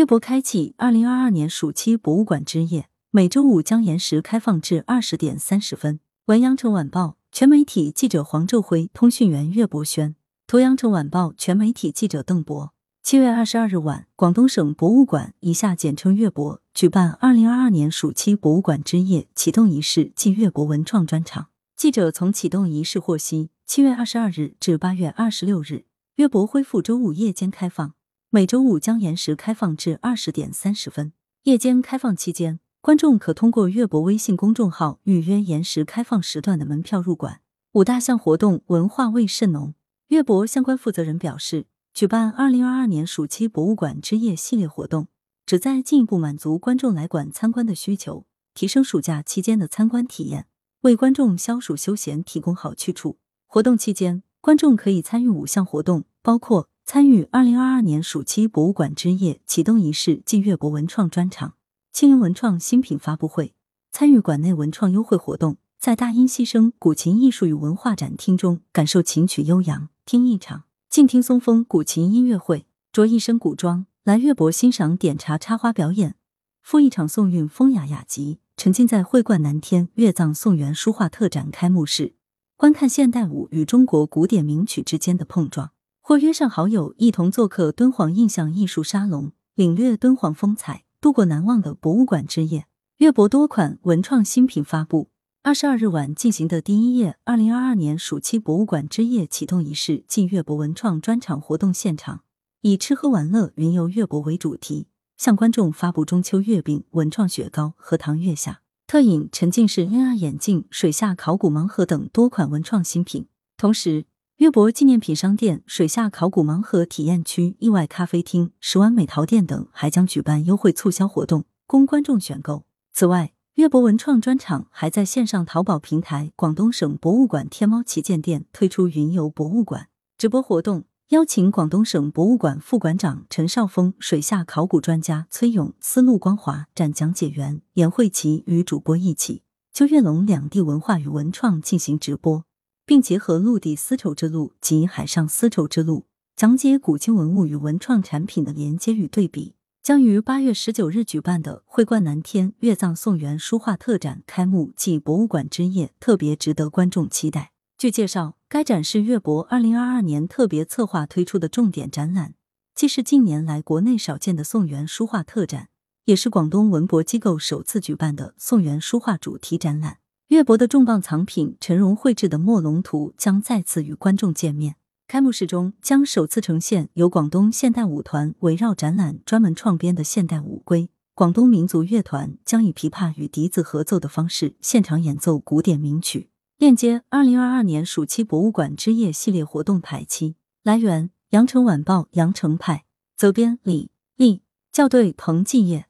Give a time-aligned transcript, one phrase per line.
[0.00, 6.00] 粤博开启二零二二年暑期博物馆之夜，每周五将延时开放至二十点三十分。
[6.24, 10.16] 文阳城晚报全媒体记者黄昼辉，通讯员岳博轩。
[10.46, 12.72] 图阳城晚报全媒体记者邓博。
[13.02, 21.48] 七月二十二日晚，广东省博物馆（以下简称粤博）举办二零二二年暑期博物馆之夜启动仪式暨粤博文创专场。
[21.76, 27.92] 记者从启动仪式获悉，七月二十二日至八月二十六日，粤博恢复周五夜间开放。
[28.32, 31.12] 每周五将延时开放至二十点三十分。
[31.42, 37.40] 夜间开放期间，观众可通过粤博微信公众号预约延时开放时段的门票入馆。
[37.72, 39.74] 五大项活动文化味甚浓。
[40.10, 45.08] 粤博相关负责人表示，举办二零二二年暑期博物馆之夜系列活动，
[45.44, 50.46] 旨在进一步满足观众来馆参观的需求，提升暑假期间的参观体验，
[50.82, 53.18] 为观众消暑休闲提供好去处。
[53.48, 56.69] 活动期间，观众可以参与五项活动，包括。
[56.92, 61.54] 参与二零二二年暑期博物馆之夜启动仪式暨粤博文创专场、
[61.92, 63.54] 青云文创新品发布会，
[63.92, 76.16] 参与馆内文创优惠活动，在大音希声古琴艺术与文化展厅中感受琴曲悠扬，听一场静听松风古琴音乐会，着一身古装来粤博欣赏点茶插花表演，
[76.60, 82.14] 赴一场宋韵风雅雅集，沉浸在会冠南天粤藏宋元书画特展开幕式，
[82.56, 85.70] 观看现代舞与中国古典名曲之间的碰撞。
[86.10, 92.66] 或约上好友一同做客敦煌印象艺术沙龙，领略敦煌风采，度过难忘的博物馆之夜。
[92.96, 95.10] 粤博多款文创新品发布。
[95.44, 102.24] 二十二日晚进行的第一夜二零二二年暑期博物馆之夜启动仪式暨粤博文创专场活动现场，
[102.62, 114.06] 以吃喝玩乐、云游粤博为主题，向观众发布中秋月饼、文创雪糕、荷塘月下特饮、沉浸式 AR 眼镜、水下考古盲盒等多款文创新品，同时。
[114.40, 122.64] 粤博纪念品商店、水下考古盲盒体验区、意外咖啡厅、十湾美淘店等还将举办优惠促销活动，供观众选购。
[122.90, 142.46] 此外，粤博文创专场还在线上淘宝平台广东省博物馆天猫旗舰店推出云游博物馆直播活动，邀请广东省博物馆副馆长陈少峰、水下考古专家崔勇、丝路光华展讲解员严慧琪与主播一起就粤龙两地文化与文创进行直播。
[142.90, 149.54] 并结合陆地丝绸之路及海上丝绸之路，讲解古今文物与文创产品的连接与对比。
[149.80, 157.52] 将于八月十九日举办的“会冠南天粤藏宋元书画特展”开幕暨博物馆之夜，特别值得观众期待。
[157.78, 162.34] 据介绍，该展是粤博二零二二年特别策划推出的重点展览，
[162.74, 165.68] 既是近年来国内少见的宋元书画特展，
[166.06, 169.98] 也是广东文博机构首次举办的宋元书画主题展览。
[170.30, 174.76] 粤博的重磅藏品陈荣绘制的《墨龙图》将再次与观众见面。
[175.08, 180.88] 开幕式中将首次呈现由广东现代舞团围绕展览专门创编的现代舞龟。
[181.14, 186.30] 广东民族乐团将以琵琶与笛子合奏的方式现场演奏古典名曲。
[186.58, 190.36] 链接：二零二二年暑期博物馆之夜系列活动排期。
[190.62, 192.84] 来源：羊城晚报羊城派。
[193.16, 194.42] 责编：李丽。
[194.72, 195.86] 校对：彭继业。